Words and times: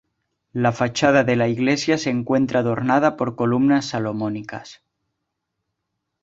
La 0.51 0.71
fachada 0.71 1.23
de 1.23 1.35
la 1.35 1.47
iglesia 1.47 1.95
se 1.99 2.09
encuentra 2.09 2.61
adornada 2.61 3.15
por 3.17 3.35
columnas 3.35 3.85
salomónicas. 3.85 4.81